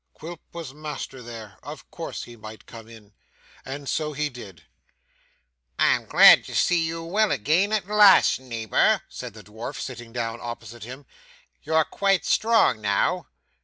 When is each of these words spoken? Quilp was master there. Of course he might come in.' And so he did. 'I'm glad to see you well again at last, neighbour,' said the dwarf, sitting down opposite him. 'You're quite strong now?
Quilp 0.15 0.41
was 0.51 0.73
master 0.73 1.21
there. 1.21 1.59
Of 1.61 1.91
course 1.91 2.23
he 2.23 2.35
might 2.35 2.65
come 2.65 2.87
in.' 2.87 3.13
And 3.63 3.87
so 3.87 4.13
he 4.13 4.29
did. 4.29 4.63
'I'm 5.77 6.07
glad 6.07 6.43
to 6.45 6.55
see 6.55 6.79
you 6.83 7.03
well 7.03 7.29
again 7.31 7.71
at 7.71 7.85
last, 7.87 8.39
neighbour,' 8.39 9.03
said 9.09 9.35
the 9.35 9.43
dwarf, 9.43 9.79
sitting 9.79 10.11
down 10.11 10.39
opposite 10.41 10.85
him. 10.85 11.05
'You're 11.61 11.85
quite 11.85 12.25
strong 12.25 12.81
now? 12.81 13.27